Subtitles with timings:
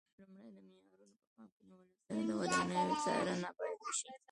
[0.19, 4.09] لومړی د معیارونو په پام کې نیولو سره د ودانیو څارنه باید وشي.